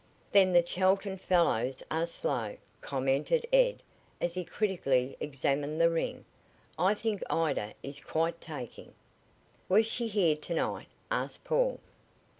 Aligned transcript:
"Then 0.31 0.51
the 0.51 0.63
Chelton 0.63 1.19
fellows 1.19 1.83
are 1.91 2.07
slow," 2.07 2.57
commented 2.81 3.45
Ed 3.53 3.83
as 4.19 4.33
he 4.33 4.43
critically 4.43 5.15
examined 5.19 5.79
the 5.79 5.91
ring. 5.91 6.25
"I 6.79 6.95
think 6.95 7.21
Ida 7.29 7.75
is 7.83 8.03
quite 8.03 8.41
taking." 8.41 8.95
"Was 9.69 9.85
she 9.85 10.07
here 10.07 10.35
to 10.37 10.53
night?" 10.55 10.87
asked 11.11 11.43
Paul. 11.43 11.79